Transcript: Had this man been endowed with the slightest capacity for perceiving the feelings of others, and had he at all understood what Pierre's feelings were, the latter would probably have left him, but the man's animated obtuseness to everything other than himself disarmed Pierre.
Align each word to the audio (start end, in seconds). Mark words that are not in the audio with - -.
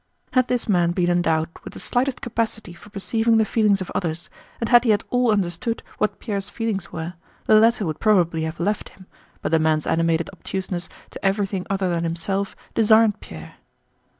Had 0.31 0.47
this 0.47 0.67
man 0.67 0.93
been 0.93 1.11
endowed 1.11 1.49
with 1.63 1.73
the 1.73 1.79
slightest 1.79 2.21
capacity 2.21 2.73
for 2.73 2.89
perceiving 2.89 3.37
the 3.37 3.45
feelings 3.45 3.81
of 3.81 3.91
others, 3.93 4.31
and 4.59 4.67
had 4.69 4.83
he 4.83 4.91
at 4.91 5.03
all 5.11 5.29
understood 5.31 5.83
what 5.99 6.17
Pierre's 6.17 6.49
feelings 6.49 6.91
were, 6.91 7.13
the 7.45 7.59
latter 7.59 7.85
would 7.85 7.99
probably 7.99 8.41
have 8.41 8.59
left 8.59 8.89
him, 8.89 9.05
but 9.43 9.51
the 9.51 9.59
man's 9.59 9.85
animated 9.85 10.27
obtuseness 10.33 10.89
to 11.11 11.23
everything 11.23 11.67
other 11.69 11.93
than 11.93 12.03
himself 12.03 12.55
disarmed 12.73 13.19
Pierre. 13.19 13.57